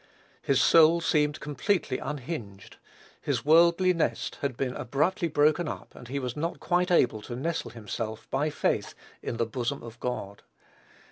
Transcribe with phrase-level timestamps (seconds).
[0.41, 2.77] His soul seemed completely unhinged;
[3.21, 7.35] his worldly nest had been abruptly broken up, and he was not quite able to
[7.35, 10.41] nestle himself, by faith, in the bosom of God.